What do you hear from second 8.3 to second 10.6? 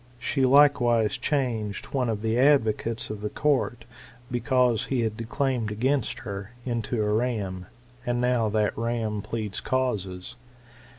that ram pleads causes.